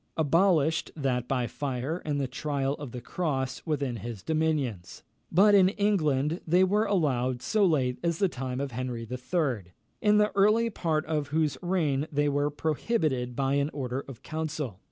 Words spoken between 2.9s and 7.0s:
the cross within his dominions; but in England they were